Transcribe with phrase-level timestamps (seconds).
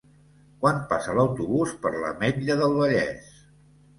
[0.63, 3.29] Quan passa l'autobús per l'Ametlla del Vallès?